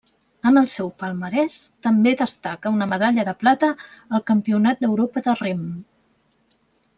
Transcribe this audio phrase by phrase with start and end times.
[0.51, 1.57] En el seu palmarès
[1.87, 3.69] també destaca una medalla de plata
[4.19, 5.61] al Campionat d'Europa de rem.